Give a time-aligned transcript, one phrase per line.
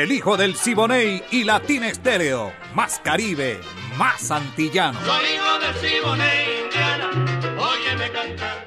[0.00, 2.54] El hijo del Siboney y Latina Estéreo.
[2.74, 3.60] Más Caribe,
[3.98, 4.98] más antillano.
[5.04, 7.10] Soy hijo del Siboney, Indiana.
[7.58, 8.66] Óyeme cantar.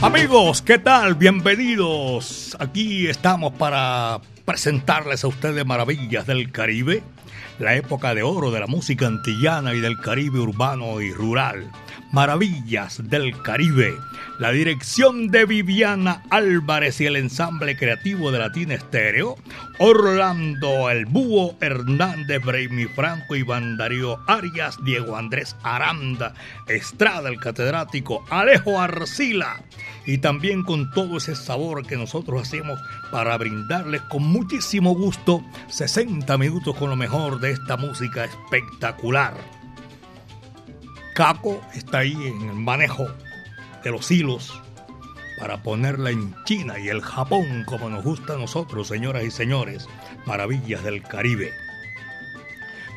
[0.00, 1.16] Amigos, ¿qué tal?
[1.16, 2.56] Bienvenidos.
[2.58, 7.02] Aquí estamos para presentarles a ustedes maravillas del Caribe,
[7.58, 11.70] la época de oro de la música antillana y del Caribe urbano y rural.
[12.12, 13.96] Maravillas del Caribe.
[14.38, 19.36] La dirección de Viviana Álvarez y el ensamble creativo de Latina Estéreo,
[19.78, 26.34] Orlando El Búho, Hernández Breimi Franco, Iván Darío Arias, Diego Andrés Aranda,
[26.66, 29.62] Estrada, el catedrático, Alejo Arcila,
[30.04, 32.78] y también con todo ese sabor que nosotros hacemos
[33.10, 39.61] para brindarles con muchísimo gusto 60 minutos con lo mejor de esta música espectacular.
[41.14, 43.06] Caco está ahí en el manejo
[43.84, 44.62] de los hilos
[45.38, 49.88] para ponerla en China y el Japón como nos gusta a nosotros, señoras y señores,
[50.24, 51.52] maravillas del Caribe.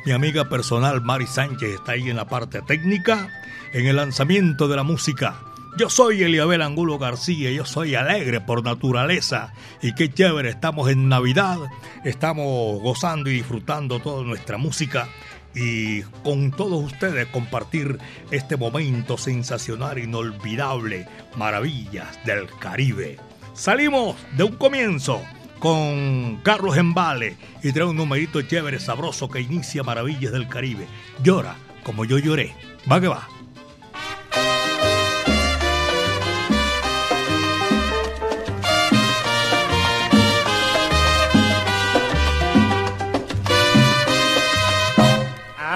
[0.06, 3.30] Mi amiga personal Mari Sánchez está ahí en la parte técnica,
[3.74, 5.36] en el lanzamiento de la música.
[5.78, 11.10] Yo soy Eliabel Angulo García, yo soy alegre por naturaleza y qué chévere, estamos en
[11.10, 11.58] Navidad,
[12.06, 15.10] estamos gozando y disfrutando toda nuestra música
[15.56, 17.98] y con todos ustedes compartir
[18.32, 23.18] este momento sensacional, inolvidable, maravillas del Caribe.
[23.54, 25.22] Salimos de un comienzo
[25.60, 30.86] con Carlos Embale y trae un numerito chévere, sabroso que inicia Maravillas del Caribe.
[31.24, 32.54] Llora como yo lloré.
[32.92, 33.28] Va que va.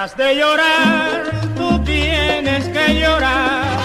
[0.09, 3.77] Has de llorar, tú tienes que llorar.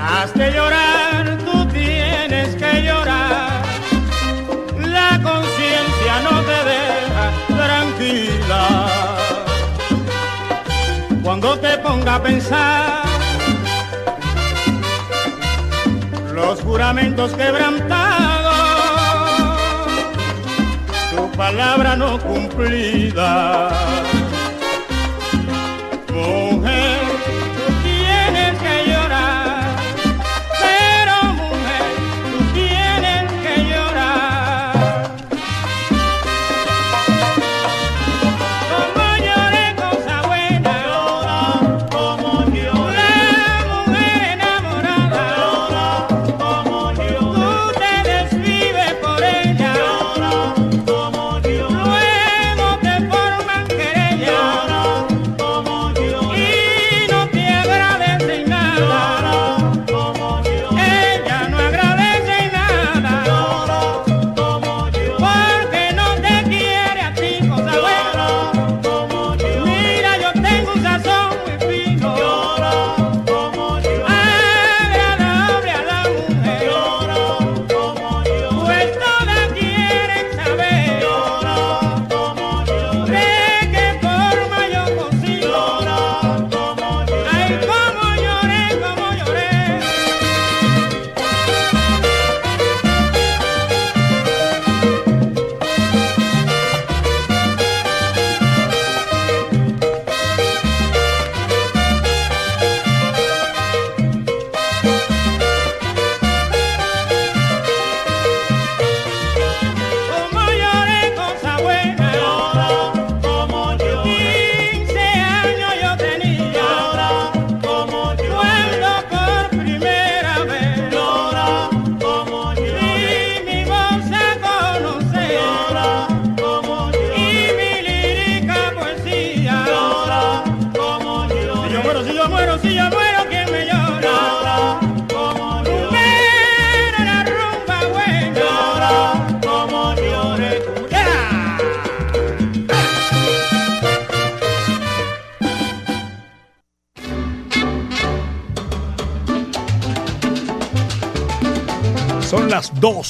[0.00, 3.64] Has de llorar, tú tienes que llorar.
[4.78, 8.86] La conciencia no te deja tranquila.
[11.24, 13.02] Cuando te ponga a pensar
[16.32, 18.27] los juramentos quebrantados
[21.38, 24.17] palabra no cumplida.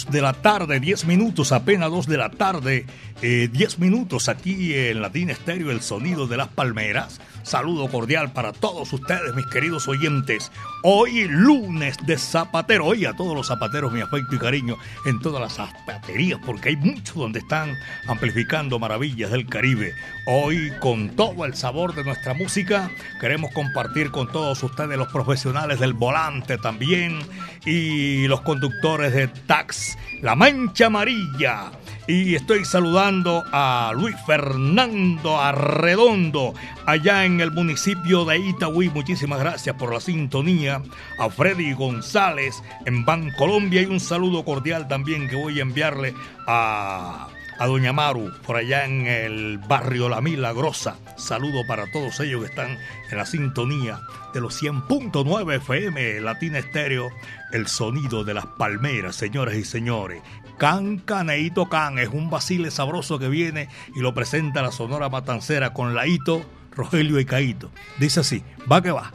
[0.09, 2.87] 2 de la tarde, 10 minutos, apenas 2 de la tarde,
[3.21, 7.21] 10 eh, minutos aquí en Latina Estéreo, el sonido de las palmeras.
[7.49, 10.53] Saludo cordial para todos ustedes, mis queridos oyentes.
[10.83, 12.85] Hoy lunes de zapatero.
[12.85, 16.77] Hoy a todos los zapateros mi afecto y cariño en todas las zapaterías, porque hay
[16.77, 17.75] muchos donde están
[18.07, 19.95] amplificando maravillas del Caribe.
[20.27, 25.81] Hoy con todo el sabor de nuestra música, queremos compartir con todos ustedes los profesionales
[25.81, 27.19] del volante también
[27.65, 31.71] y los conductores de tax, la mancha amarilla
[32.09, 36.55] y estoy saludando a Luis Fernando Arredondo,
[36.87, 38.89] allá en el municipio de Itagüí.
[38.89, 40.83] Muchísimas gracias por la sintonía.
[41.19, 43.05] A Freddy González en
[43.37, 43.83] Colombia.
[43.83, 46.15] y un saludo cordial también que voy a enviarle
[46.47, 47.29] a
[47.59, 50.97] a Doña Maru, por allá en el barrio La Milagrosa.
[51.17, 52.79] Saludo para todos ellos que están
[53.11, 54.01] en la sintonía
[54.33, 57.11] de los 100.9 FM Latina Estéreo,
[57.53, 60.23] el sonido de las palmeras, señoras y señores.
[60.59, 65.73] Can Caneito Can es un basile sabroso que viene y lo presenta la Sonora Matancera
[65.73, 67.71] con Laito, Rogelio y Caito.
[67.99, 69.13] Dice así, va que va.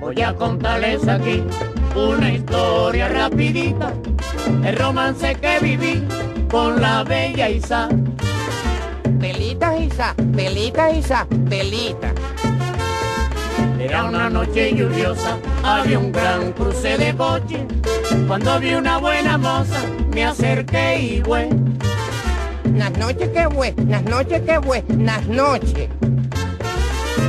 [0.00, 1.42] Voy a contarles aquí
[1.96, 3.92] una historia rapidita,
[4.64, 6.04] el romance que viví
[6.48, 7.88] con la bella Isa
[9.98, 12.12] Isa, velita, Isa, velita.
[13.80, 17.66] Era una noche lluviosa, había un gran cruce de coche.
[18.28, 19.80] Cuando vi una buena moza,
[20.14, 21.48] me acerqué y fue.
[22.76, 25.88] Las noches que fue, las noches que fue, las noches.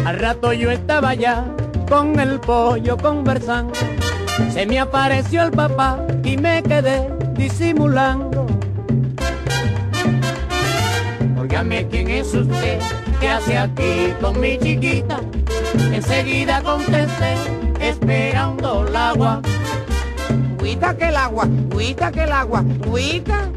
[0.05, 1.45] Al rato yo estaba ya
[1.89, 3.73] con el pollo conversando.
[4.53, 8.48] Se me apareció el papá y me quedé disimulando.
[11.49, 12.79] Óigame quién es usted,
[13.19, 15.19] qué hace aquí con mi chiquita.
[15.91, 17.33] Enseguida contesté,
[17.81, 19.41] esperando el agua.
[20.61, 23.49] Guita que el agua, guita que el agua, guita.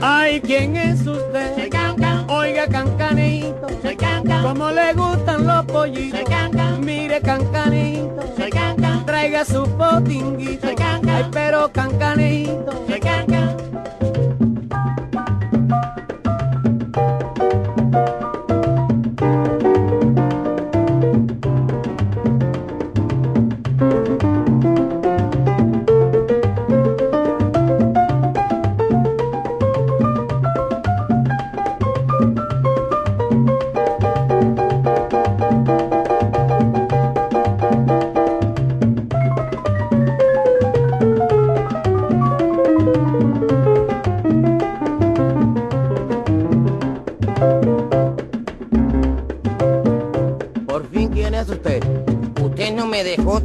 [0.00, 1.56] Ay, ¿quién es usted?
[1.56, 2.30] Soy Cancan.
[2.30, 3.68] Oiga, Cancanito.
[3.82, 4.42] Soy Cancan.
[4.42, 6.20] ¿Cómo le gustan los pollitos?
[6.20, 6.80] Soy Cancan.
[6.82, 8.22] Mire, Cancanito.
[8.38, 8.89] Soy Cancan.
[9.10, 10.68] Traiga su potinguito.
[10.68, 12.86] Ay, pero Cancanito.
[13.02, 13.79] Cancan.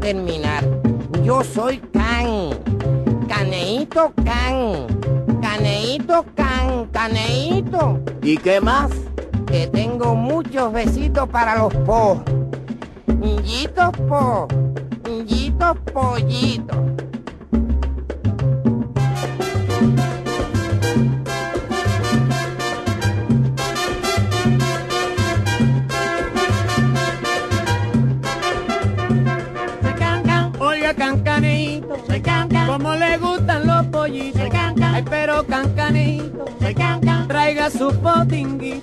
[0.06, 0.64] Terminar.
[1.24, 2.52] Yo soy Can.
[3.28, 4.86] Caneito Can.
[5.42, 6.86] Caneito Can.
[6.92, 8.00] Caneito.
[8.22, 8.92] ¿Y qué más?
[9.48, 12.24] Que tengo muchos besitos para los po.
[13.44, 14.48] Yitos po.
[15.26, 16.85] Yitos pollitos.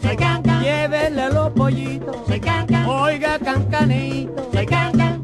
[0.00, 0.62] Soy Cancan.
[0.62, 2.16] Llévele los pollitos.
[2.26, 2.86] Soy Cancan.
[2.86, 4.50] Oiga, Cancanito.
[4.52, 5.22] Soy Cancan.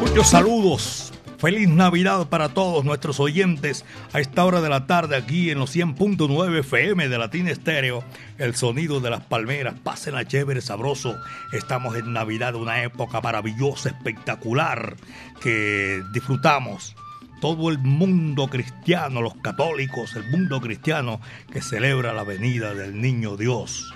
[0.00, 1.01] Muchos saludos.
[1.42, 5.74] Feliz Navidad para todos nuestros oyentes a esta hora de la tarde aquí en los
[5.74, 8.04] 100.9 FM de Latina Estéreo,
[8.38, 9.74] el sonido de las palmeras.
[9.82, 11.16] Pasen a chévere, sabroso.
[11.50, 14.94] Estamos en Navidad, una época maravillosa, espectacular,
[15.40, 16.94] que disfrutamos.
[17.40, 21.20] Todo el mundo cristiano, los católicos, el mundo cristiano
[21.52, 23.92] que celebra la venida del niño Dios,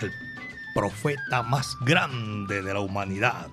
[0.00, 0.12] el
[0.76, 3.48] profeta más grande de la humanidad.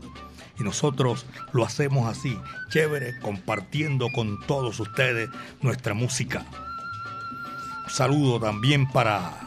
[0.62, 2.38] Y nosotros lo hacemos así,
[2.70, 5.27] chévere, compartiendo con todos ustedes
[5.63, 6.46] nuestra música.
[7.84, 9.39] Un saludo también para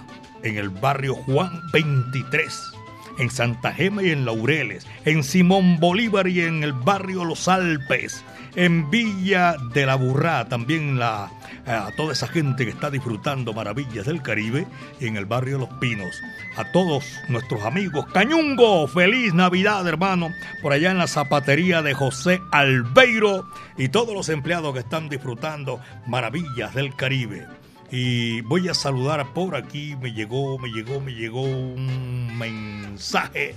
[0.43, 2.73] en el barrio Juan 23,
[3.21, 8.25] en Santa Gema y en Laureles, en Simón Bolívar y en el barrio Los Alpes,
[8.55, 11.31] en Villa de la Burrá, también la,
[11.67, 14.67] a toda esa gente que está disfrutando maravillas del Caribe
[15.01, 16.21] en el barrio Los Pinos.
[16.57, 20.31] A todos nuestros amigos, Cañungo, feliz Navidad hermano,
[20.63, 23.47] por allá en la zapatería de José Albeiro
[23.77, 27.47] y todos los empleados que están disfrutando maravillas del Caribe.
[27.91, 33.55] Y voy a saludar por aquí, me llegó, me llegó, me llegó un mensaje.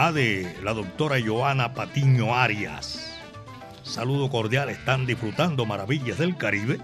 [0.00, 3.18] Ah, de la doctora Joana Patiño Arias.
[3.82, 6.78] Saludo cordial, están disfrutando maravillas del Caribe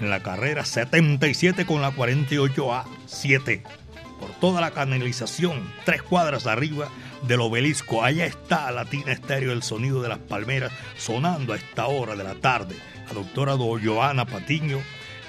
[0.00, 3.62] en la carrera 77 con la 48A7
[4.18, 6.88] por toda la canalización, tres cuadras arriba
[7.28, 8.02] del obelisco.
[8.02, 12.34] Allá está Latina Estéreo, el sonido de las palmeras sonando a esta hora de la
[12.34, 12.74] tarde.
[13.06, 14.80] La doctora Joana Patiño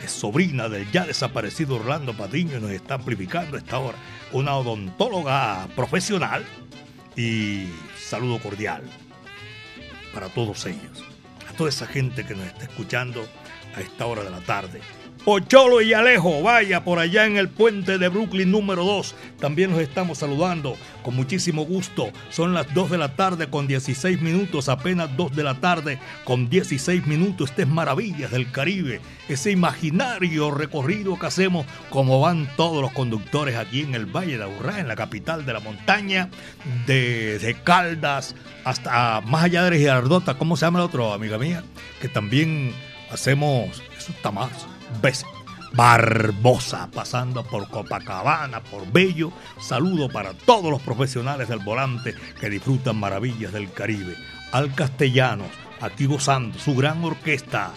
[0.03, 3.99] es sobrina del ya desaparecido Orlando Patiño nos está amplificando a esta hora.
[4.31, 6.43] Una odontóloga profesional
[7.15, 8.83] y saludo cordial
[10.13, 11.03] para todos ellos,
[11.47, 13.27] a toda esa gente que nos está escuchando
[13.75, 14.81] a esta hora de la tarde.
[15.25, 19.13] Pocholo y Alejo, vaya por allá en el puente de Brooklyn número 2.
[19.37, 22.09] También los estamos saludando con muchísimo gusto.
[22.29, 26.49] Son las 2 de la tarde con 16 minutos, apenas 2 de la tarde con
[26.49, 27.49] 16 minutos.
[27.49, 33.57] Este es Maravillas del Caribe, ese imaginario recorrido que hacemos como van todos los conductores
[33.57, 36.29] aquí en el Valle de Aburrá, en la capital de la montaña,
[36.87, 40.37] de, Caldas hasta más allá de Girardota.
[40.37, 41.63] ¿Cómo se llama el otro, amiga mía?
[42.01, 42.73] Que también
[43.11, 45.25] hacemos, eso está más veces.
[45.73, 49.31] Barbosa, pasando por Copacabana, por Bello.
[49.59, 54.15] Saludo para todos los profesionales del volante que disfrutan maravillas del Caribe.
[54.51, 55.47] Al Castellanos,
[55.79, 57.71] aquí gozando su gran orquesta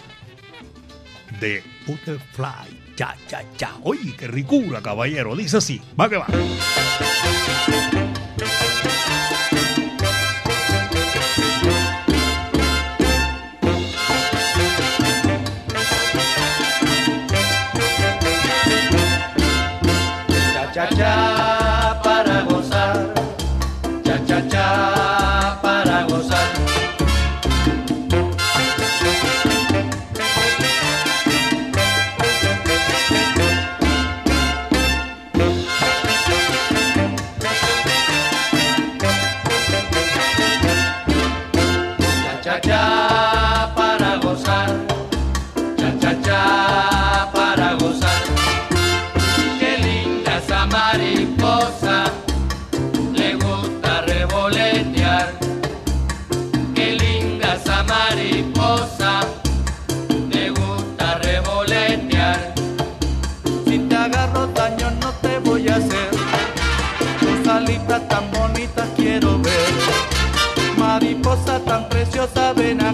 [1.39, 2.81] de Butterfly.
[2.95, 3.71] Cha, cha, cha.
[3.83, 5.35] Oye, qué ricura, caballero.
[5.35, 5.81] Dice así.
[5.99, 6.27] Va que va.
[20.73, 20.87] Cha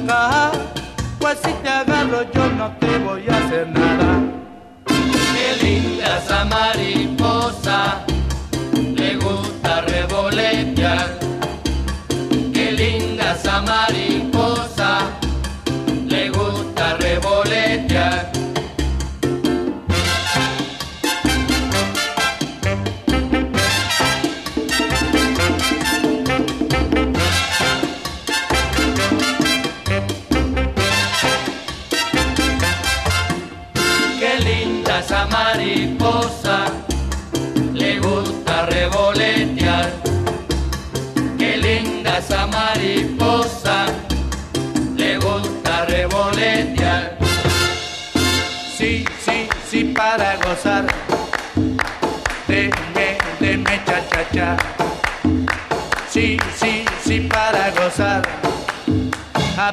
[0.09, 0.51] acá,
[1.19, 2.49] pues si te agarro yo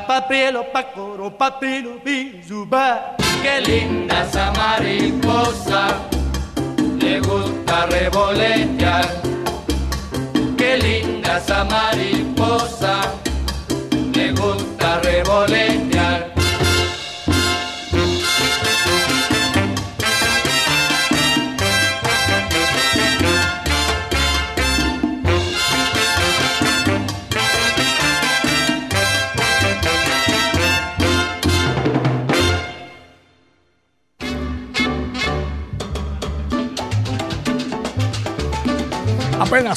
[0.07, 3.17] A papelo, pa coro, papelo, bizuba.
[3.43, 5.99] Qué linda esa mariposa,
[7.01, 9.05] le gusta revolotear.
[10.57, 13.01] Qué linda esa mariposa,
[14.15, 16.36] le gusta revolotear.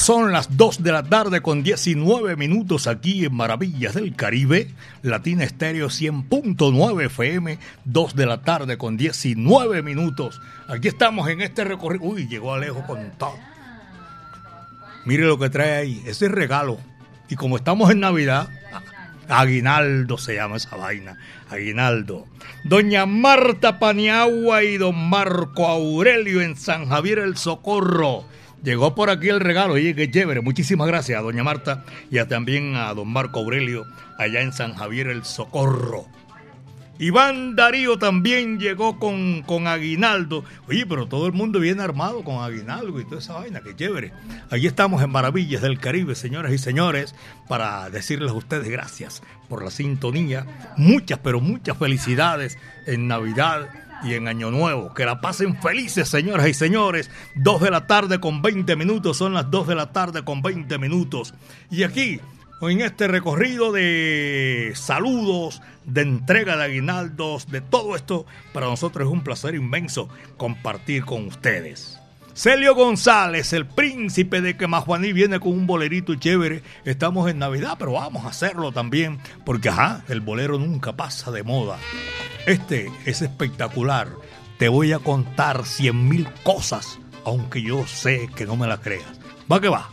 [0.00, 4.70] Son las 2 de la tarde con 19 minutos aquí en Maravillas del Caribe,
[5.02, 10.40] Latina Estéreo 100.9 FM, 2 de la tarde con 19 minutos.
[10.68, 12.04] Aquí estamos en este recorrido.
[12.04, 13.38] Uy, llegó Alejo con todo.
[15.04, 16.02] Mire lo que trae ahí.
[16.06, 16.78] Ese es regalo.
[17.28, 18.48] Y como estamos en Navidad,
[19.28, 21.18] Aguinaldo se llama esa vaina.
[21.50, 22.26] Aguinaldo.
[22.64, 28.24] Doña Marta Paniagua y don Marco Aurelio en San Javier el Socorro.
[28.62, 30.42] Llegó por aquí el regalo, oye, qué chévere.
[30.42, 33.86] Muchísimas gracias a doña Marta y a, también a don Marco Aurelio
[34.18, 36.06] allá en San Javier el Socorro.
[36.98, 40.44] Iván Darío también llegó con, con Aguinaldo.
[40.68, 44.12] Oye, pero todo el mundo viene armado con Aguinaldo y toda esa vaina, qué chévere.
[44.50, 47.14] Allí estamos en Maravillas del Caribe, señoras y señores,
[47.48, 50.44] para decirles a ustedes gracias por la sintonía.
[50.76, 53.70] Muchas, pero muchas felicidades en Navidad
[54.02, 54.94] y en Año Nuevo.
[54.94, 57.10] Que la pasen felices, señoras y señores.
[57.34, 60.78] Dos de la tarde con 20 minutos, son las dos de la tarde con 20
[60.78, 61.34] minutos.
[61.70, 62.20] Y aquí
[62.62, 69.12] en este recorrido de saludos, de entrega de aguinaldos, de todo esto, para nosotros es
[69.12, 71.99] un placer inmenso compartir con ustedes.
[72.34, 76.62] Celio González, el príncipe de Quemajuaní, viene con un bolerito chévere.
[76.84, 81.42] Estamos en Navidad, pero vamos a hacerlo también, porque ajá, el bolero nunca pasa de
[81.42, 81.78] moda.
[82.46, 84.08] Este es espectacular.
[84.58, 89.20] Te voy a contar cien mil cosas, aunque yo sé que no me la creas.
[89.50, 89.90] Va que va.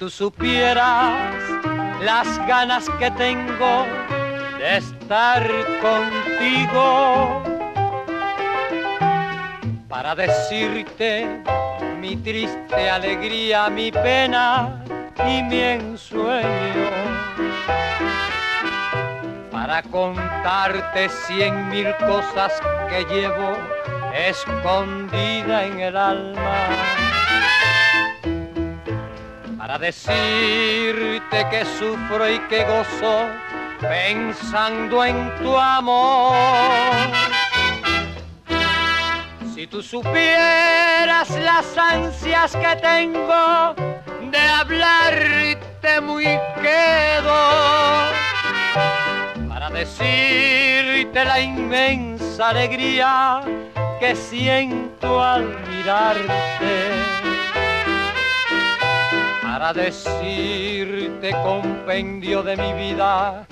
[0.00, 1.30] Tú supieras
[2.00, 3.84] las ganas que tengo
[4.58, 5.46] de estar
[5.82, 7.42] contigo
[9.90, 11.42] para decirte
[12.00, 14.82] mi triste alegría, mi pena
[15.28, 16.90] y mi ensueño.
[19.50, 23.54] Para contarte cien mil cosas que llevo
[24.14, 27.09] escondida en el alma
[29.70, 33.28] para decirte que sufro y que gozo
[33.80, 36.34] pensando en tu amor.
[39.54, 43.76] Si tú supieras las ansias que tengo
[44.32, 46.24] de hablarte muy
[46.60, 47.40] quedo,
[49.48, 53.40] para decirte la inmensa alegría
[54.00, 57.19] que siento al mirarte
[59.60, 63.46] para decirte compendio de mi vida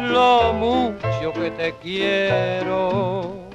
[0.00, 3.48] lo mucho que te quiero.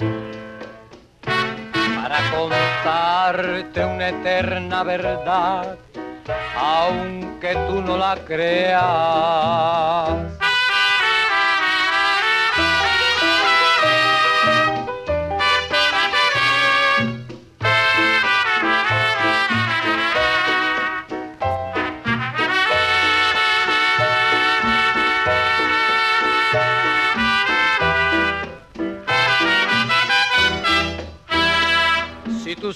[1.21, 5.77] Para contarte una eterna verdad,
[6.57, 8.79] aunque tú no la creas.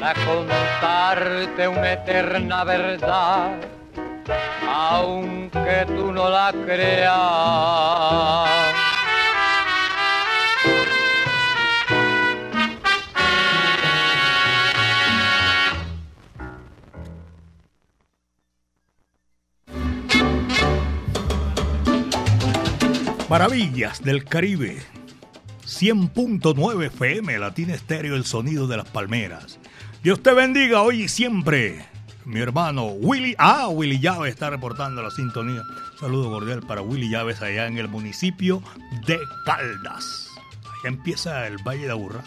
[0.00, 3.60] para contarte una eterna verdad,
[4.66, 7.10] aunque tú no la creas.
[23.28, 24.78] Maravillas del Caribe.
[25.66, 29.60] 100.9 FM, Latina Estéreo, el sonido de las palmeras.
[30.02, 31.84] Dios te bendiga hoy y siempre.
[32.24, 35.62] Mi hermano Willy, ah, Willy Llaves está reportando la sintonía.
[35.98, 38.62] Saludo cordial para Willy Llaves allá en el municipio
[39.06, 40.30] de Caldas.
[40.62, 42.24] Allá empieza el Valle de Aburrá.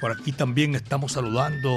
[0.00, 1.70] Por aquí también estamos saludando,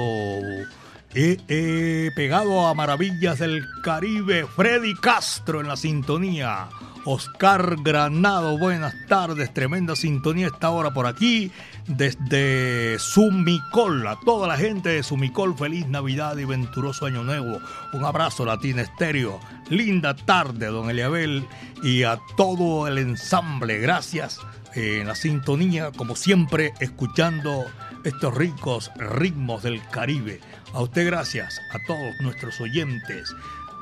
[1.14, 6.68] eh, eh, pegado a Maravillas del Caribe, Freddy Castro en la sintonía.
[7.04, 11.50] Oscar Granado, buenas tardes, tremenda sintonía esta hora por aquí,
[11.86, 17.60] desde Sumicol, a toda la gente de Sumicol, feliz Navidad y venturoso Año Nuevo.
[17.94, 19.40] Un abrazo, Latina Estéreo.
[19.70, 21.46] Linda tarde, don Eliabel,
[21.82, 24.40] y a todo el ensamble, gracias
[24.74, 27.64] en la sintonía, como siempre, escuchando
[28.04, 30.40] estos ricos ritmos del Caribe.
[30.74, 33.34] A usted gracias, a todos nuestros oyentes.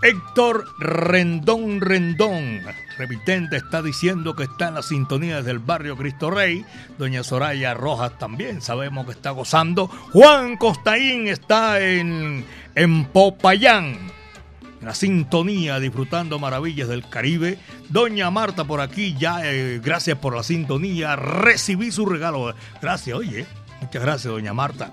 [0.02, 2.60] Héctor Rendón Rendón,
[2.98, 6.64] remitente, está diciendo que está en la sintonía del barrio Cristo Rey.
[6.98, 9.88] Doña Soraya Rojas también sabemos que está gozando.
[9.88, 12.44] Juan Costaín está en,
[12.74, 13.96] en Popayán,
[14.80, 17.58] en la sintonía, disfrutando maravillas del Caribe.
[17.88, 21.16] Doña Marta por aquí, ya eh, gracias por la sintonía.
[21.16, 22.54] Recibí su regalo.
[22.82, 23.46] Gracias, oye.
[23.80, 24.92] Muchas gracias, doña Marta.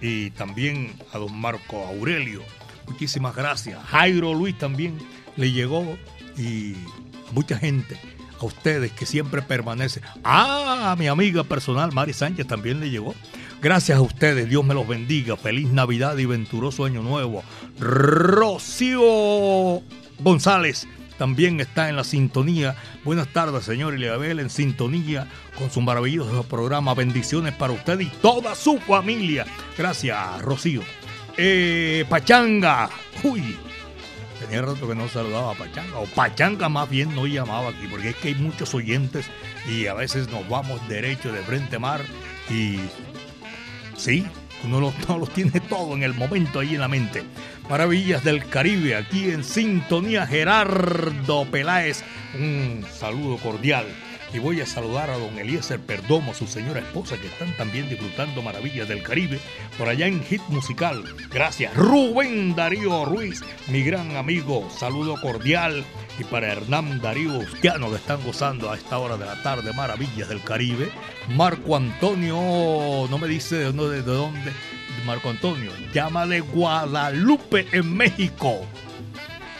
[0.00, 2.42] Y también a don Marco Aurelio
[2.90, 3.78] Muchísimas gracias.
[3.86, 4.98] Jairo Luis también
[5.36, 5.96] le llegó
[6.36, 6.74] y
[7.32, 7.96] mucha gente,
[8.40, 10.02] a ustedes que siempre permanecen.
[10.24, 13.14] Ah, a mi amiga personal Mari Sánchez también le llegó.
[13.62, 15.36] Gracias a ustedes, Dios me los bendiga.
[15.36, 17.44] Feliz Navidad y venturoso Año Nuevo.
[17.78, 19.00] Rocío
[20.18, 20.88] González
[21.20, 22.76] también está en la sintonía.
[23.04, 25.28] Buenas tardes, señor Eliabel, en sintonía
[25.58, 26.94] con su maravilloso programa.
[26.94, 29.44] Bendiciones para usted y toda su familia.
[29.76, 30.80] Gracias, Rocío.
[31.36, 32.88] Eh, Pachanga.
[33.22, 33.58] Uy,
[34.40, 35.98] tenía rato que no saludaba a Pachanga.
[35.98, 39.26] O Pachanga más bien no llamaba aquí, porque es que hay muchos oyentes
[39.68, 42.00] y a veces nos vamos derecho de frente mar
[42.48, 42.78] y
[43.94, 44.24] sí,
[44.64, 47.24] uno no los, los tiene todo en el momento ahí en la mente.
[47.70, 52.02] Maravillas del Caribe, aquí en sintonía Gerardo Peláez.
[52.34, 53.86] Un saludo cordial
[54.34, 58.42] y voy a saludar a don Eliezer Perdomo, su señora esposa, que están también disfrutando
[58.42, 59.38] maravillas del Caribe
[59.78, 61.04] por allá en Hit Musical.
[61.32, 61.72] Gracias.
[61.76, 65.84] Rubén Darío Ruiz, mi gran amigo, saludo cordial.
[66.18, 70.28] Y para Hernán Darío Ustiano, que están gozando a esta hora de la tarde maravillas
[70.28, 70.90] del Caribe.
[71.28, 74.52] Marco Antonio, no me dice de dónde, de dónde.
[75.10, 78.60] Marco Antonio, llama de Guadalupe en México.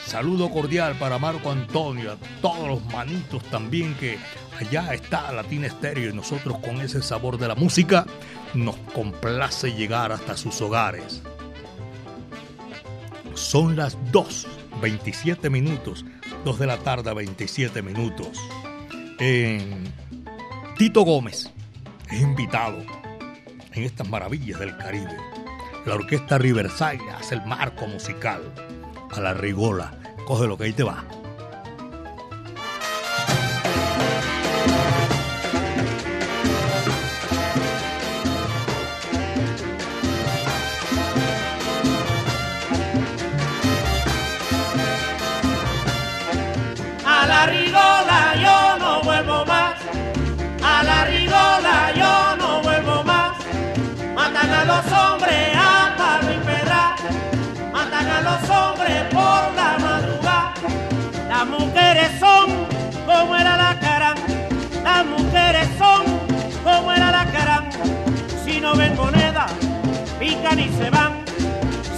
[0.07, 4.17] Saludo cordial para Marco Antonio, a todos los manitos también que
[4.61, 8.07] allá está Latina Estéreo y nosotros con ese sabor de la música
[8.55, 11.21] nos complace llegar hasta sus hogares.
[13.35, 14.47] Son las 2,
[14.81, 16.05] 27 minutos,
[16.45, 18.39] 2 de la tarde, 27 minutos.
[20.79, 21.51] Tito Gómez
[22.09, 22.85] es invitado
[23.73, 25.17] en estas maravillas del Caribe.
[25.87, 28.43] La orquesta Riverside hace el marco musical
[29.13, 29.93] a la rigola.
[30.27, 31.05] Coge lo que ahí te va.
[63.21, 64.15] Como era la cara.
[64.83, 66.03] Las mujeres son
[66.65, 67.69] como era la cara.
[68.45, 69.47] Si no ven moneda,
[70.19, 71.13] pican y se van.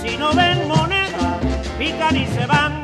[0.03, 1.39] Si no ven moneda,
[1.79, 2.83] pican y se van.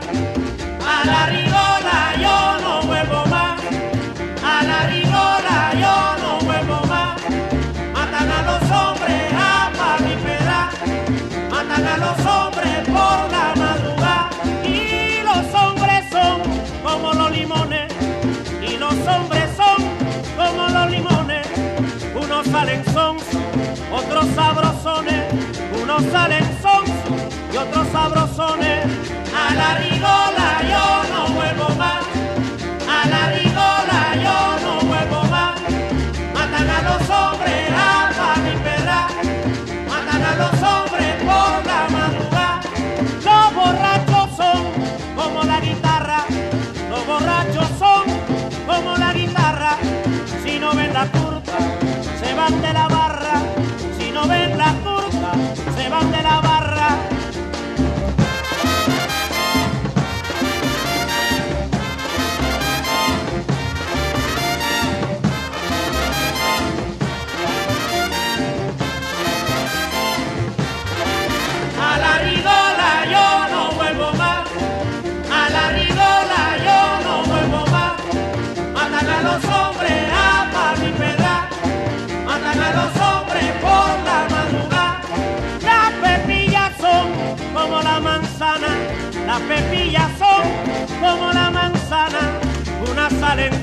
[0.95, 3.61] A la rigola yo no vuelvo más.
[4.55, 7.21] A la rigola yo no vuelvo más.
[7.93, 10.71] Matan a los hombres a y pedra.
[11.51, 12.28] Matan a los hombres
[25.99, 26.85] Unos salen son
[27.53, 28.85] y otros sabrosones.
[29.35, 32.05] A la rigola yo no vuelvo más.
[32.89, 35.61] A la rigola yo no vuelvo más.
[36.35, 39.09] Matan a los hombres a palo y pedra.
[39.89, 42.61] Matan a los hombres por la madrugada.
[43.25, 44.63] Los borrachos son
[45.17, 46.25] como la guitarra.
[46.91, 48.05] Los borrachos son
[48.69, 49.77] como la guitarra.
[50.45, 51.59] Si no ven la curta,
[52.23, 52.88] se van de la
[56.05, 56.58] de la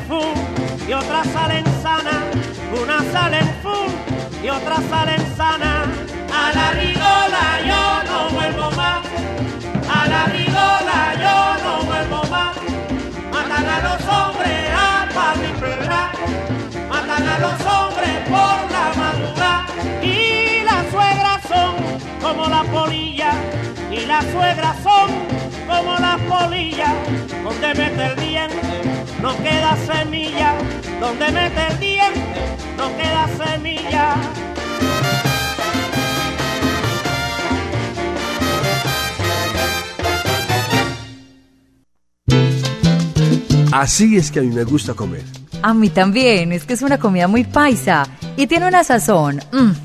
[0.08, 2.26] y otra sale en sana.
[2.80, 3.90] Una sale en fun
[4.44, 5.86] y otra sale en sana.
[6.32, 9.02] A la rigola yo no vuelvo más.
[9.90, 12.56] A la rigola yo no vuelvo más.
[13.32, 15.46] Matan a los hombres a Pablo.
[16.90, 19.66] Matan a los hombres por la madrugada.
[20.04, 21.76] Y las suegras son
[22.22, 23.32] como la polilla.
[23.90, 25.10] Y las suegras son
[25.68, 26.94] como las polillas.
[27.44, 28.55] Donde mete el diente
[29.26, 30.54] no queda semilla.
[31.02, 32.22] Donde mete el diente
[32.78, 34.16] no queda semilla.
[43.72, 45.24] Así es que a mí me gusta comer.
[45.62, 48.08] A mí también, es que es una comida muy paisa
[48.38, 49.85] y tiene una sazón, mm,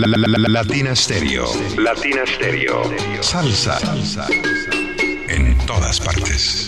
[0.00, 1.46] La, la, la, la- Latina Stereo.
[1.76, 2.82] Latina Stereo.
[3.20, 3.78] Salsa.
[3.80, 4.26] Salsa.
[5.28, 6.67] En todas partes.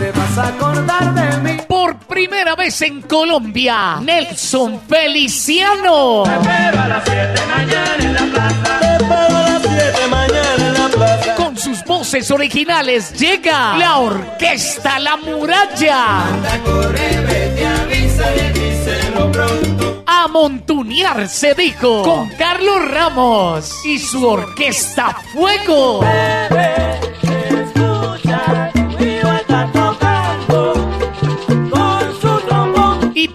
[0.00, 1.60] Te vas a acordar de mí.
[1.68, 6.22] Por primera vez en Colombia, Nelson Feliciano.
[6.24, 8.80] Pero a las 7 mañana en la plaza.
[8.80, 11.34] Te espero a las 7 mañana en la plaza.
[11.34, 16.24] Con sus voces originales llega la Orquesta La Muralla.
[16.64, 20.02] Corre, vete, avisa y díselo pronto.
[20.06, 26.00] A montunear se dijo con Carlos Ramos y su Orquesta Fuego.
[26.02, 27.39] Escucha,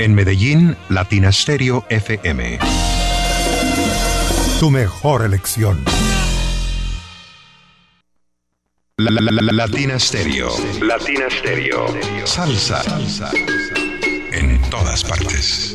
[0.00, 2.58] En Medellín, Latina Stereo FM.
[4.58, 5.84] Tu mejor elección.
[8.96, 10.48] La, la, la, la- Latina Stereo.
[10.80, 11.86] Latina Stereo.
[12.24, 12.82] Salsa.
[12.82, 13.30] Salsa.
[14.32, 15.74] En todas partes.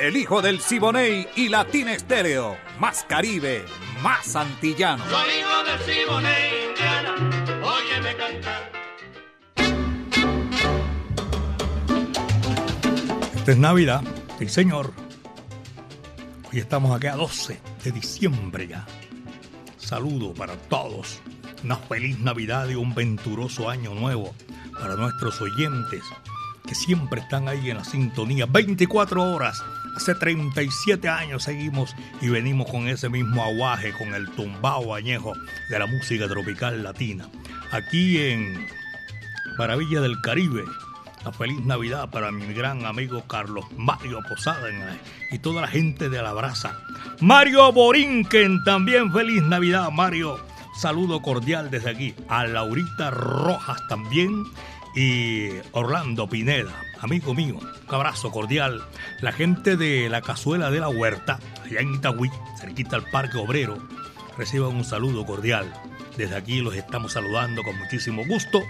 [0.00, 2.56] El hijo del Siboney y Latina Estéreo.
[2.78, 3.64] Más Caribe,
[4.02, 5.04] más antillano.
[5.10, 6.67] Soy hijo del Siboney,
[13.48, 14.02] Es Navidad,
[14.38, 14.92] sí señor.
[16.52, 18.84] Hoy estamos aquí a 12 de diciembre ya.
[19.78, 21.22] Saludo para todos.
[21.64, 24.34] Una feliz Navidad y un venturoso año nuevo
[24.78, 26.02] para nuestros oyentes
[26.66, 29.58] que siempre están ahí en la sintonía 24 horas.
[29.96, 35.32] Hace 37 años seguimos y venimos con ese mismo aguaje, con el tumbao añejo
[35.70, 37.26] de la música tropical latina.
[37.70, 38.66] Aquí en
[39.56, 40.64] Maravilla del Caribe,
[41.24, 44.68] la feliz Navidad para mi gran amigo Carlos Mario Posada
[45.30, 46.78] y toda la gente de la brasa.
[47.20, 50.38] Mario Borinquen, también feliz Navidad, Mario.
[50.76, 52.14] Saludo cordial desde aquí.
[52.28, 54.44] A Laurita Rojas también
[54.94, 57.58] y Orlando Pineda, amigo mío.
[57.58, 58.82] Un abrazo cordial.
[59.20, 63.78] La gente de la Cazuela de la Huerta, allá en Itagüí, cerquita al Parque Obrero,
[64.36, 65.72] reciban un saludo cordial.
[66.16, 68.62] Desde aquí los estamos saludando con muchísimo gusto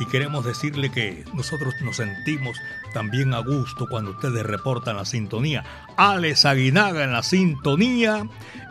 [0.00, 2.56] y queremos decirle que nosotros nos sentimos
[2.94, 5.62] también a gusto cuando ustedes reportan la sintonía.
[5.96, 8.26] Alex Aguinaga en la sintonía.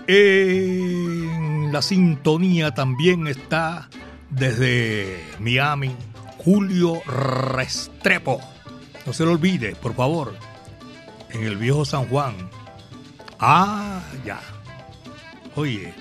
[0.07, 3.89] En la sintonía también está
[4.31, 5.95] desde Miami
[6.39, 8.41] Julio Restrepo.
[9.05, 10.35] No se lo olvide, por favor.
[11.29, 12.35] En el viejo San Juan.
[13.39, 14.41] Ah, ya.
[15.55, 15.93] Oye,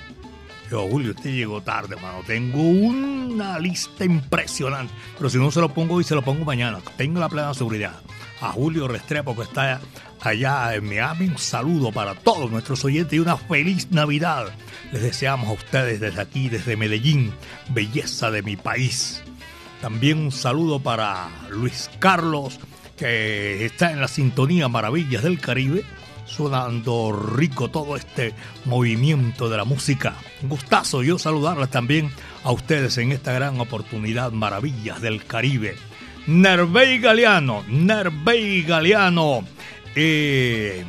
[0.71, 2.23] yo, Julio, usted llegó tarde, mano.
[2.27, 4.93] Tengo una lista impresionante.
[5.17, 6.79] Pero si no se lo pongo hoy, se lo pongo mañana.
[6.97, 8.01] Tengo la plena seguridad.
[8.41, 9.81] A Julio Restrepo, que está
[10.21, 14.47] allá en Miami, un saludo para todos nuestros oyentes y una feliz Navidad.
[14.93, 17.33] Les deseamos a ustedes desde aquí, desde Medellín,
[17.71, 19.23] belleza de mi país.
[19.81, 22.61] También un saludo para Luis Carlos,
[22.97, 25.85] que está en la sintonía Maravillas del Caribe
[26.29, 30.15] sonando rico todo este movimiento de la música.
[30.43, 32.11] Un gustazo yo saludarles también
[32.45, 35.77] a ustedes en esta gran oportunidad Maravillas del Caribe.
[36.27, 39.45] Nervey Galeano, Nervey Galeano,
[39.95, 40.85] eh,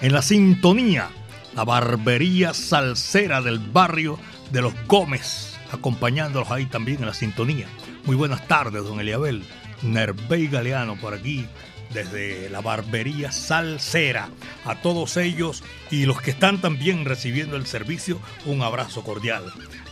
[0.00, 1.10] en la sintonía,
[1.54, 4.18] la barbería salsera del barrio
[4.50, 7.66] de los Gómez, acompañándolos ahí también en la sintonía.
[8.04, 9.44] Muy buenas tardes, don Eliabel.
[9.82, 11.46] Nervey Galeano por aquí,
[11.92, 14.28] desde la barbería Salsera.
[14.64, 19.44] A todos ellos y los que están también recibiendo el servicio, un abrazo cordial.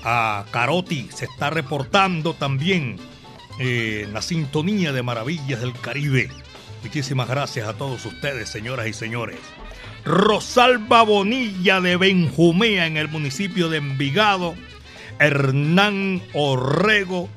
[0.04, 2.96] A Caroti se está reportando también
[3.58, 6.30] eh, en la sintonía de Maravillas del Caribe.
[6.82, 9.38] Muchísimas gracias a todos ustedes, señoras y señores.
[10.04, 14.54] Rosalba Bonilla de Benjumea en el municipio de Envigado.
[15.18, 17.28] Hernán Orrego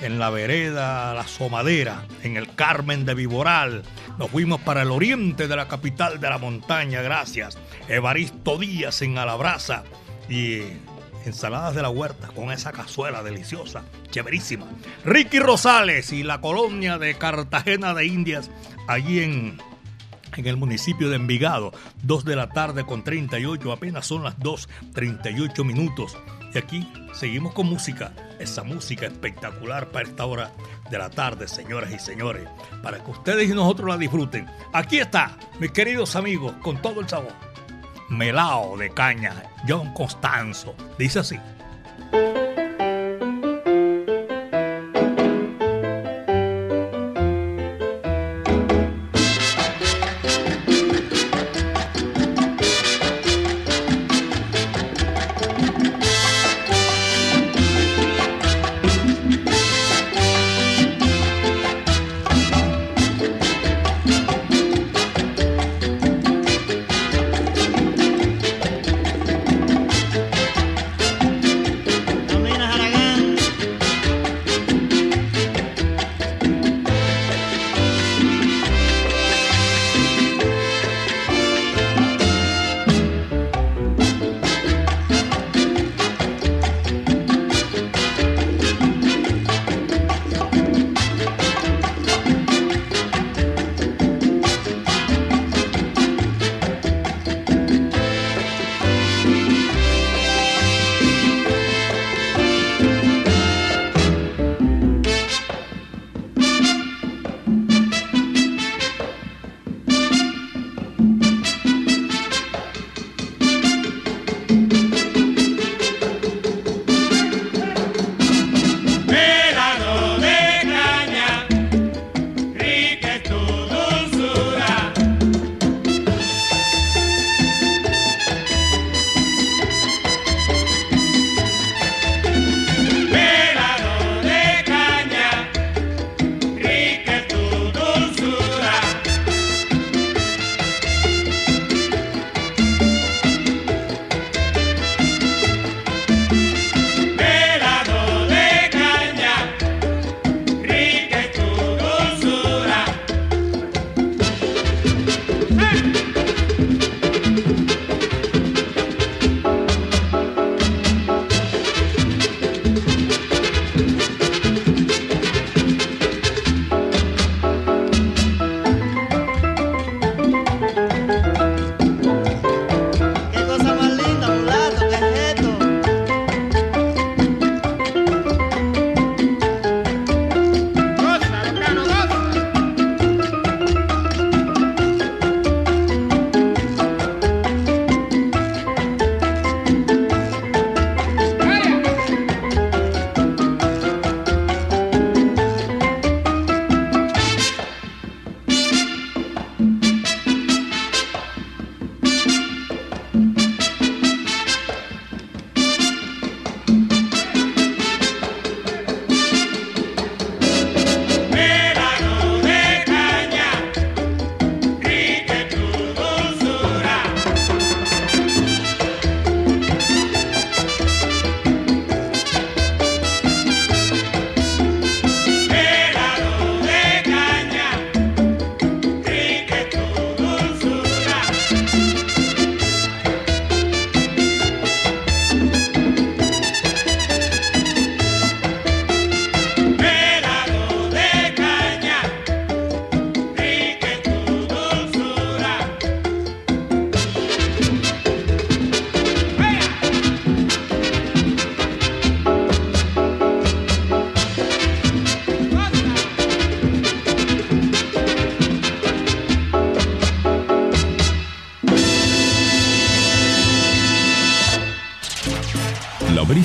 [0.00, 3.82] en la vereda La Somadera, en el Carmen de Viboral.
[4.18, 7.58] Nos fuimos para el oriente de la capital de la montaña, gracias.
[7.88, 9.84] Evaristo Díaz en Alabraza
[10.28, 10.62] y
[11.24, 14.66] ensaladas de la huerta con esa cazuela deliciosa, chéverísima.
[15.04, 18.50] Ricky Rosales y la colonia de Cartagena de Indias,
[18.86, 19.58] allí en,
[20.36, 21.72] en el municipio de Envigado.
[22.02, 26.16] Dos de la tarde con 38, apenas son las 2.38 minutos.
[26.56, 30.52] Y aquí seguimos con música, esa música espectacular para esta hora
[30.90, 32.48] de la tarde, señoras y señores,
[32.82, 34.46] para que ustedes y nosotros la disfruten.
[34.72, 37.34] Aquí está, mis queridos amigos, con todo el sabor.
[38.08, 39.34] Melao de caña,
[39.68, 40.74] John Constanzo.
[40.98, 41.38] Dice así.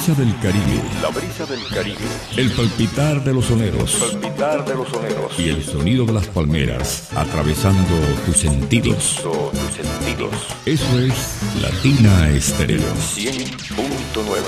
[0.01, 0.81] Brisa del Caribe.
[0.99, 1.99] La brisa del Caribe.
[2.35, 4.01] El palpitar de los soneros.
[4.01, 5.39] El palpitar de los soneros.
[5.39, 7.93] Y el sonido de las palmeras atravesando
[8.25, 9.21] tus sentidos.
[9.21, 10.33] tus sentidos.
[10.65, 12.79] Eso es Latina Estéreo.
[12.79, 14.41] 100.9.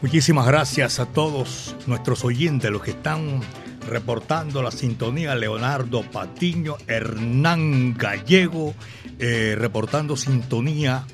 [0.00, 3.40] Muchísimas gracias a todos nuestros oyentes, los que están
[3.92, 8.74] reportando la sintonía, Leonardo Patiño, Hernán Gallego,
[9.18, 11.04] eh, reportando sintonía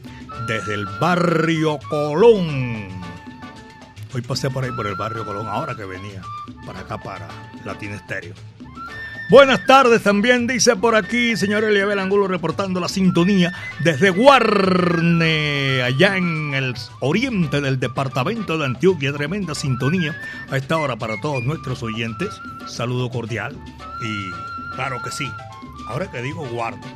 [0.46, 2.88] desde el barrio Colón.
[4.14, 6.22] Hoy pasé por ahí por el barrio Colón, ahora que venía
[6.64, 7.28] para acá, para
[7.64, 8.34] Latina Estéreo.
[9.30, 16.16] Buenas tardes también, dice por aquí, señor Eliabel Angulo, reportando la sintonía desde Guarne, allá
[16.16, 19.12] en el oriente del departamento de Antioquia.
[19.12, 20.18] Tremenda sintonía
[20.50, 22.30] a esta hora para todos nuestros oyentes.
[22.66, 23.54] Saludo cordial
[24.00, 24.30] y
[24.76, 25.30] claro que sí.
[25.88, 26.86] Ahora que digo Guarne,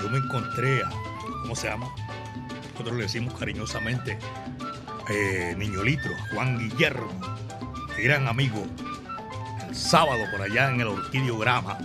[0.00, 0.90] yo me encontré a,
[1.42, 1.86] ¿cómo se llama?
[2.70, 4.18] Nosotros le decimos cariñosamente
[5.10, 7.12] eh, Niño Litro, Juan Guillermo,
[8.02, 8.66] gran amigo
[9.74, 11.78] sábado por allá en el Orquidio Grama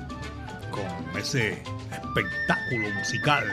[0.71, 3.45] con ese espectáculo musical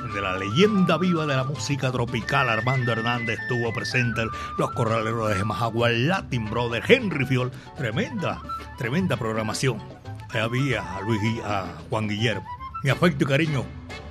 [0.00, 4.22] donde la leyenda viva de la música tropical Armando Hernández estuvo presente,
[4.56, 8.40] los corraleros de Majagua, Latin Brother, Henry Fiol, tremenda,
[8.78, 9.82] tremenda programación.
[10.30, 12.46] Ahí había a Luis a Juan Guillermo.
[12.84, 13.64] Mi afecto y cariño,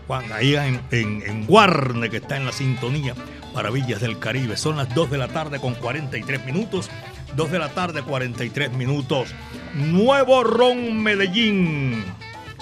[0.08, 3.14] Juan, ahí en, en, en Guarne, que está en la sintonía,
[3.54, 4.58] Maravillas del Caribe.
[4.58, 6.89] Son las 2 de la tarde con 43 minutos.
[7.36, 9.29] 2 de la tarde, 43 minutos.
[9.73, 12.03] Nuevo Ron Medellín.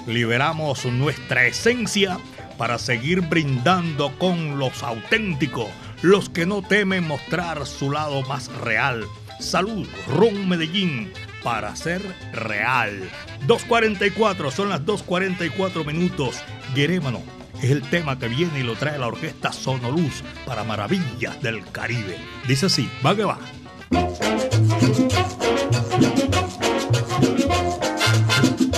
[0.06, 2.18] Liberamos nuestra esencia
[2.58, 5.68] para seguir brindando con los auténticos,
[6.02, 9.04] los que no temen mostrar su lado más real.
[9.40, 11.12] Salud, Ron Medellín,
[11.42, 12.02] para ser
[12.32, 13.08] real.
[13.46, 16.42] 2.44, son las 2.44 minutos.
[16.74, 17.22] Guerémano
[17.62, 22.18] es el tema que viene y lo trae la orquesta Sonoluz para Maravillas del Caribe.
[22.46, 23.38] Dice así, va que va.
[23.96, 25.54] 「からだ
[27.20, 28.70] ぼうけん」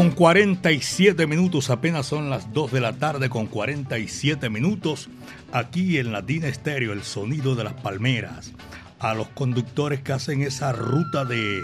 [0.00, 5.10] con 47 minutos, apenas son las 2 de la tarde con 47 minutos,
[5.52, 8.54] aquí en Latina Estéreo, el sonido de las palmeras.
[8.98, 11.60] A los conductores que hacen esa ruta de,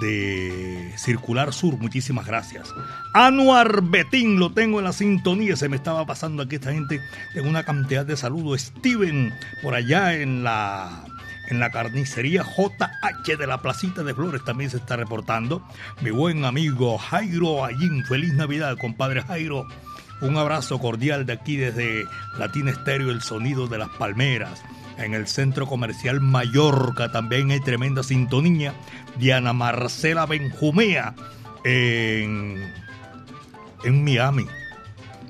[0.00, 2.74] de Circular Sur, muchísimas gracias.
[3.14, 7.00] Anuar Betín, lo tengo en la sintonía, se me estaba pasando aquí esta gente,
[7.32, 8.60] tengo una cantidad de saludos.
[8.60, 9.32] Steven,
[9.62, 11.04] por allá en la
[11.48, 15.62] en la carnicería JH de la Placita de Flores también se está reportando.
[16.00, 19.66] Mi buen amigo Jairo Allín, feliz Navidad, compadre Jairo.
[20.20, 22.04] Un abrazo cordial de aquí desde
[22.38, 24.62] Latina Estéreo, el sonido de las palmeras.
[24.98, 28.72] En el centro comercial Mallorca también hay tremenda sintonía.
[29.18, 31.14] Diana Marcela Benjumea
[31.64, 32.62] en,
[33.84, 34.46] en Miami.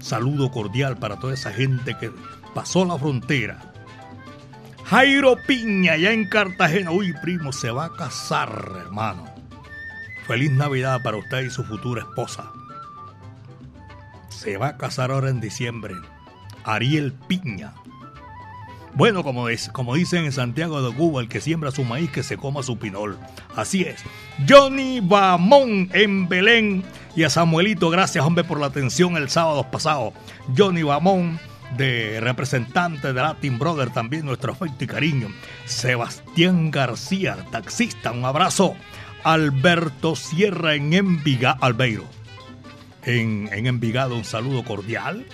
[0.00, 2.10] Saludo cordial para toda esa gente que
[2.54, 3.71] pasó la frontera
[4.92, 6.90] Jairo Piña, ya en Cartagena.
[6.90, 9.24] Uy, primo, se va a casar, hermano.
[10.26, 12.52] Feliz Navidad para usted y su futura esposa.
[14.28, 15.94] Se va a casar ahora en diciembre.
[16.64, 17.72] Ariel Piña.
[18.92, 22.22] Bueno, como, es, como dicen en Santiago de Cuba, el que siembra su maíz que
[22.22, 23.18] se coma su pinol.
[23.56, 24.04] Así es.
[24.46, 26.84] Johnny Bamón en Belén.
[27.16, 30.12] Y a Samuelito, gracias hombre por la atención el sábado pasado.
[30.54, 31.40] Johnny Bamón
[31.76, 35.28] de representante de Latin Brother, también nuestro afecto y cariño.
[35.64, 38.74] Sebastián García, taxista, un abrazo.
[39.24, 42.04] Alberto Sierra en Envigado, Albeiro.
[43.04, 45.26] En, en Envigado, un saludo cordial.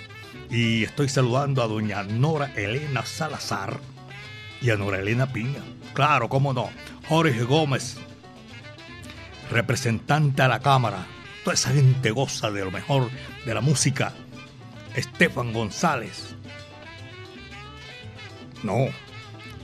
[0.51, 3.79] Y estoy saludando a doña Nora Elena Salazar
[4.61, 5.61] y a Nora Elena Piña.
[5.93, 6.71] Claro, cómo no.
[7.09, 7.97] Jorge Gómez,
[9.51, 11.07] representante a la Cámara.
[11.45, 13.11] Toda esa gente goza de lo mejor
[13.45, 14.13] de la música
[14.99, 16.35] Estefan González.
[18.65, 18.89] No,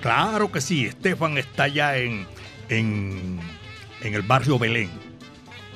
[0.00, 2.26] claro que sí, Estefan está allá en,
[2.68, 3.40] en,
[4.02, 4.90] en el barrio Belén.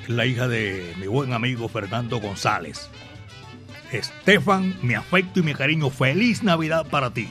[0.05, 2.89] Es la hija de mi buen amigo Fernando González.
[3.91, 7.29] Estefan, mi afecto y mi cariño, feliz Navidad para ti.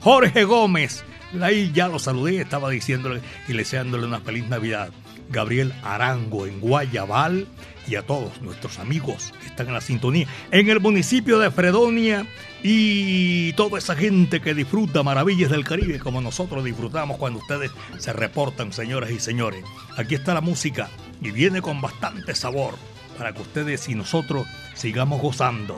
[0.00, 1.04] Jorge Gómez,
[1.42, 4.90] ahí ya lo saludé, estaba diciéndole y deseándole una feliz Navidad.
[5.28, 7.46] Gabriel Arango en Guayabal
[7.88, 12.26] y a todos nuestros amigos que están en la sintonía en el municipio de Fredonia
[12.62, 18.12] y toda esa gente que disfruta maravillas del Caribe como nosotros disfrutamos cuando ustedes se
[18.12, 19.64] reportan, señoras y señores.
[19.96, 20.88] Aquí está la música
[21.22, 22.74] y viene con bastante sabor
[23.16, 25.76] para que ustedes y nosotros sigamos gozando.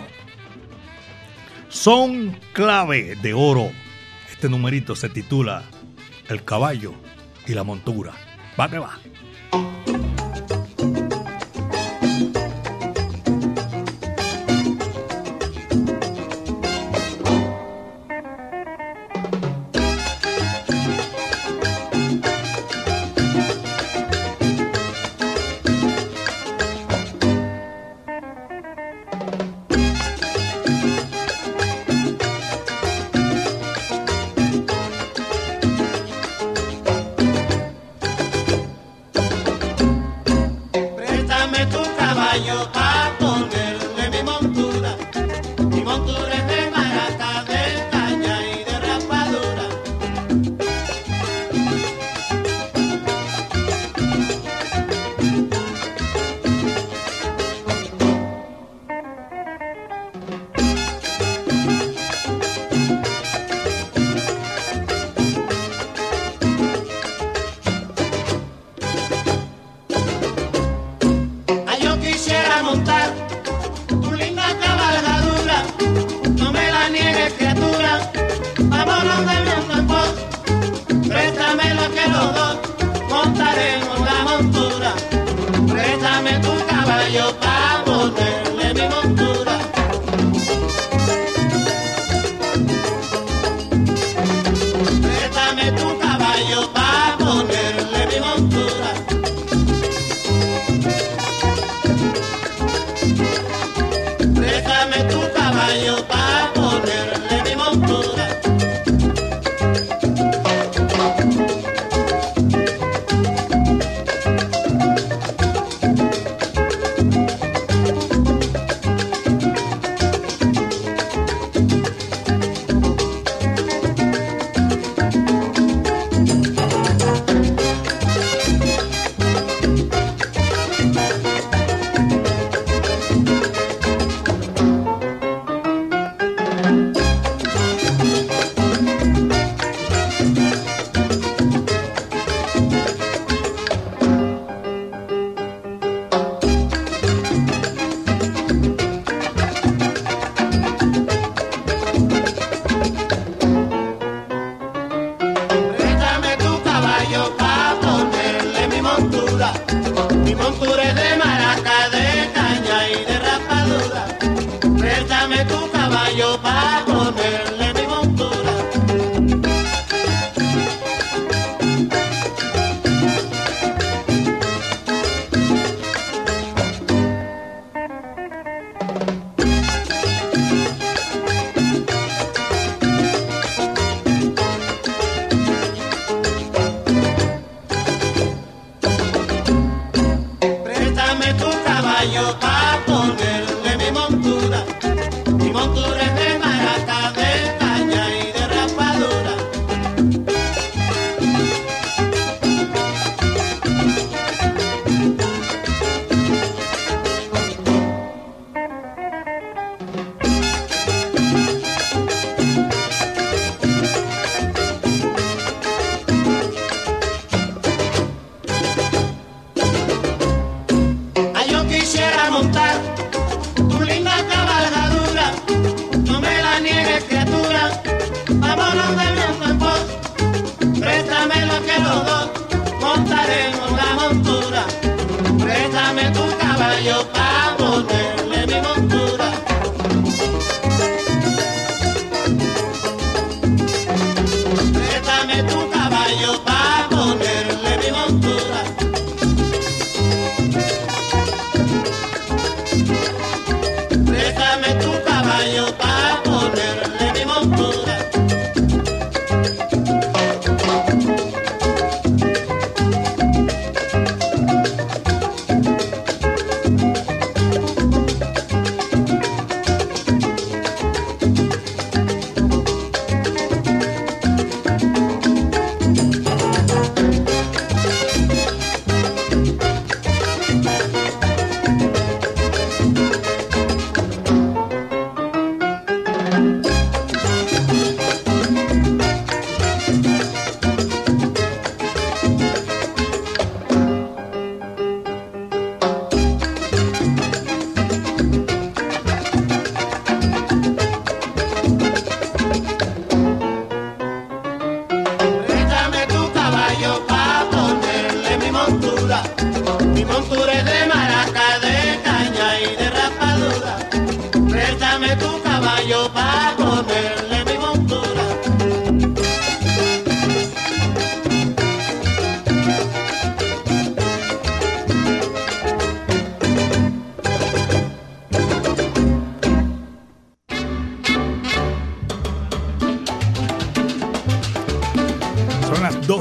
[1.68, 3.70] Son clave de oro.
[4.30, 5.62] Este numerito se titula
[6.28, 6.94] El caballo
[7.46, 8.12] y la montura.
[8.58, 8.98] Va que va.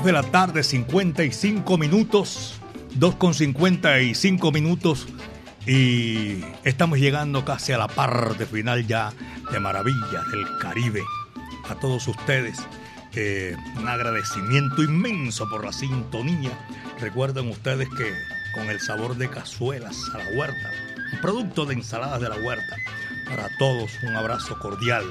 [0.09, 2.59] De la tarde, 55 minutos.
[2.95, 5.07] 2 con 55 minutos.
[5.67, 9.13] Y estamos llegando casi a la parte final ya
[9.51, 11.03] de Maravillas del Caribe.
[11.69, 12.57] A todos ustedes,
[13.13, 16.57] eh, un agradecimiento inmenso por la sintonía.
[16.99, 18.11] Recuerden ustedes que
[18.55, 20.71] con el sabor de cazuelas a la huerta,
[21.21, 22.77] producto de ensaladas de la huerta.
[23.27, 25.05] Para todos, un abrazo cordial.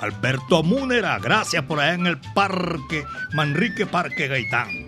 [0.00, 4.86] Alberto Múnera, gracias por allá en el parque, Manrique Parque Gaitán.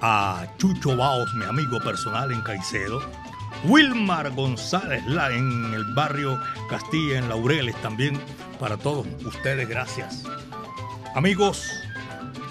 [0.00, 3.02] A Chucho Baos, mi amigo personal en Caicedo.
[3.64, 8.20] Wilmar González la en el barrio Castilla, en Laureles también.
[8.58, 10.24] Para todos ustedes, gracias.
[11.14, 11.64] Amigos,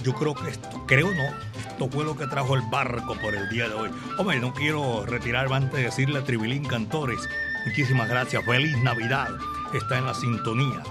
[0.03, 3.49] yo creo que esto, creo no, esto fue lo que trajo el barco por el
[3.49, 3.89] día de hoy.
[4.17, 7.19] Hombre, no quiero retirarme antes de decirle a Tribilín Cantores,
[7.65, 9.29] muchísimas gracias, feliz Navidad,
[9.73, 10.81] está en la sintonía.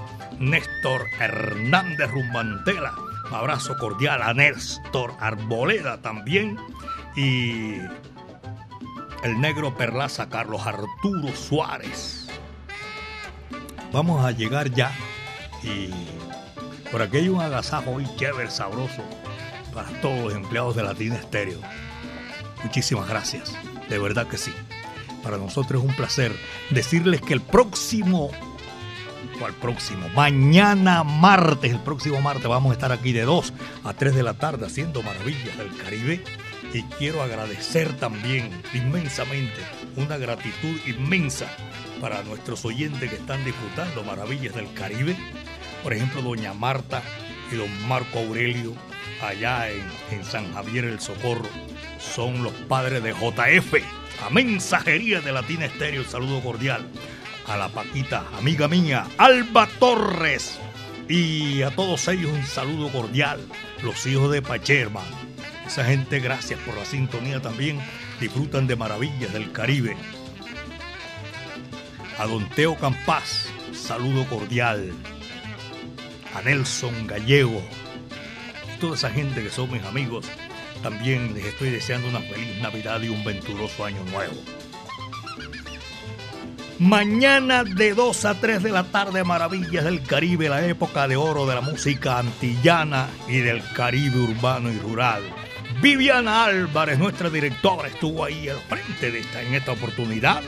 [0.40, 2.94] Néstor Hernández Rumbantela,
[3.30, 6.58] abrazo cordial a Néstor Arboleda también.
[7.14, 7.76] Y
[9.22, 12.26] el negro Perlaza Carlos Arturo Suárez.
[13.92, 14.92] Vamos a llegar ya
[15.62, 15.90] y
[16.90, 19.04] por aquí hay un agasajo hoy chévere, sabroso
[19.74, 21.60] para todos los empleados de Latina Estéreo.
[22.64, 23.54] Muchísimas gracias,
[23.88, 24.52] de verdad que sí.
[25.22, 26.34] Para nosotros es un placer
[26.70, 28.30] decirles que el próximo,
[29.38, 30.08] ¿cuál próximo?
[30.10, 33.52] Mañana martes, el próximo martes vamos a estar aquí de 2
[33.84, 36.22] a 3 de la tarde haciendo maravillas del Caribe.
[36.72, 39.60] Y quiero agradecer también inmensamente,
[39.96, 41.46] una gratitud inmensa
[42.00, 45.16] para nuestros oyentes que están disfrutando maravillas del Caribe.
[45.82, 47.02] Por ejemplo, doña Marta
[47.50, 48.74] y don Marco Aurelio,
[49.22, 51.48] allá en, en San Javier el Socorro,
[51.98, 53.74] son los padres de JF,
[54.24, 56.86] a mensajería de Latina Estéreo, saludo cordial.
[57.46, 60.58] A la Paquita, amiga mía, Alba Torres.
[61.08, 63.40] Y a todos ellos un saludo cordial,
[63.82, 65.02] los hijos de Pacherma.
[65.66, 67.80] Esa gente, gracias por la sintonía también.
[68.20, 69.96] Disfrutan de maravillas del Caribe.
[72.18, 74.92] A Don Teo Campas, saludo cordial.
[76.34, 77.62] A Nelson Gallego.
[78.74, 80.26] Y toda esa gente que son mis amigos.
[80.82, 84.34] También les estoy deseando una feliz Navidad y un venturoso año nuevo.
[86.80, 91.44] Mañana de 2 a 3 de la tarde, Maravillas del Caribe, la época de oro
[91.44, 95.22] de la música antillana y del Caribe urbano y rural.
[95.82, 100.40] Viviana Álvarez, nuestra directora, estuvo ahí al frente de esta, en esta oportunidad.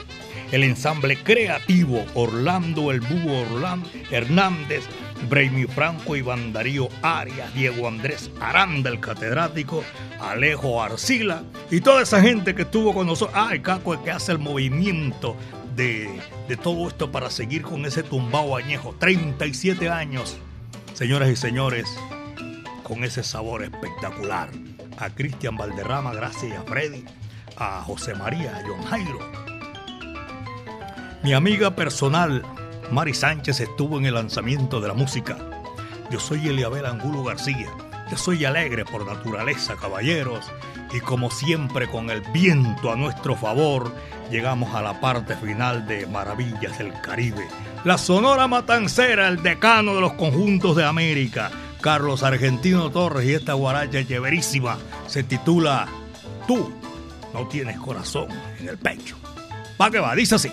[0.53, 4.85] El ensamble creativo Orlando El Búho Orlando Hernández,
[5.29, 9.85] Braimi Franco y Darío Arias, Diego Andrés Aranda, el catedrático,
[10.19, 13.39] Alejo Arcila y toda esa gente que estuvo con nosotros.
[13.39, 15.37] Ah, el Caco es que hace el movimiento
[15.75, 18.95] de, de todo esto para seguir con ese tumbao añejo.
[18.99, 20.37] 37 años,
[20.95, 21.87] señoras y señores,
[22.83, 24.51] con ese sabor espectacular.
[24.99, 27.05] A Cristian Valderrama, gracias a Freddy,
[27.57, 29.19] a José María, a John Jairo.
[31.23, 32.43] Mi amiga personal,
[32.91, 35.39] Mari Sánchez, estuvo en el lanzamiento de la música.
[36.11, 37.71] Yo soy Eliabel Angulo García.
[38.11, 40.45] Yo soy alegre por naturaleza, caballeros,
[40.93, 43.95] y como siempre con el viento a nuestro favor,
[44.31, 47.47] llegamos a la parte final de Maravillas del Caribe.
[47.85, 53.55] La Sonora Matancera, el decano de los conjuntos de América, Carlos Argentino Torres y esta
[53.55, 55.89] guaracha chéverísima se titula
[56.47, 56.73] Tú
[57.35, 58.29] no tienes corazón
[58.61, 59.17] en el pecho.
[59.81, 60.53] Va que va, dice así.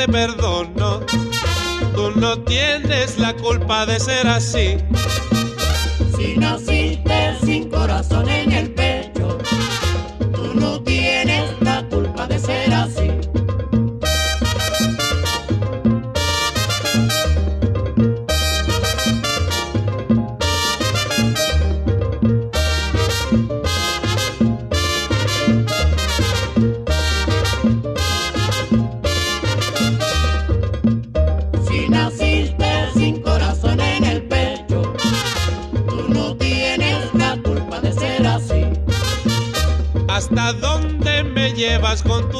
[0.00, 1.00] te perdono.
[1.94, 4.78] Tú no tienes la culpa de ser así.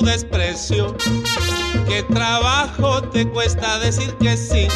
[0.05, 0.96] Desprecio?
[1.86, 4.68] ¿Qué trabajo te cuesta decir que sí?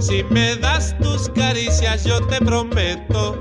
[0.00, 3.36] Si me das tus caricias yo te prometo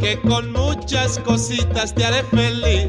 [0.00, 2.81] que con muchas cositas te haré feliz.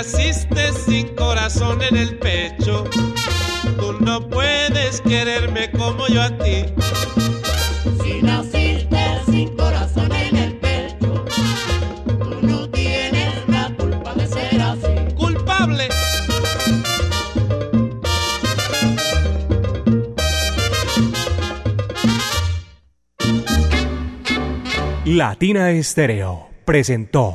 [0.00, 2.84] Naciste sin corazón en el pecho,
[3.78, 6.64] tú no puedes quererme como yo a ti.
[8.02, 11.22] Si naciste sin corazón en el pecho,
[12.18, 15.14] tú no tienes la culpa de ser así.
[15.16, 15.88] Culpable.
[25.04, 27.34] Latina Estéreo presentó